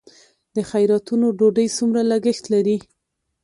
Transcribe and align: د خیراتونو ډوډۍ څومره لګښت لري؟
د 0.55 0.57
خیراتونو 0.69 1.27
ډوډۍ 1.39 1.67
څومره 1.77 2.01
لګښت 2.11 2.45
لري؟ 2.53 2.77